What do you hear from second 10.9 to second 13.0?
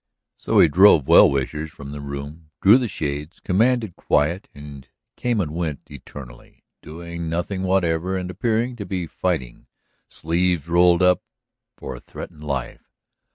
up, for a threatened life.